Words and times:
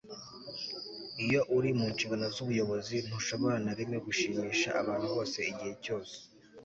iyo 1.25 1.41
uri 1.57 1.69
mu 1.77 1.85
nshingano 1.93 2.25
z'ubuyobozi, 2.35 2.95
ntushobora 3.07 3.55
na 3.65 3.73
rimwe 3.77 3.97
gushimisha 4.05 4.69
abantu 4.81 5.05
bose 5.13 5.37
igihe 5.51 5.73
cyose 5.85 6.15